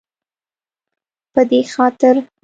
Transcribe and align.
په 1.33 1.41
دې 1.49 1.59
خاطر 1.73 2.15